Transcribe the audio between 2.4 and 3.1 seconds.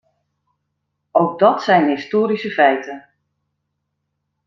feiten.